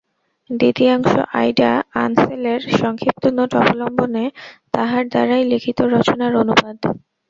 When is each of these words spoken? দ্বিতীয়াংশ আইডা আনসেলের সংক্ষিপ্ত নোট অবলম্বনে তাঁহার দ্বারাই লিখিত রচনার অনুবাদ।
দ্বিতীয়াংশ 0.49 1.09
আইডা 1.35 1.71
আনসেলের 2.03 2.61
সংক্ষিপ্ত 2.79 3.23
নোট 3.37 3.51
অবলম্বনে 3.61 4.23
তাঁহার 4.73 5.03
দ্বারাই 5.11 5.43
লিখিত 5.51 5.79
রচনার 5.93 6.33
অনুবাদ। 6.41 6.77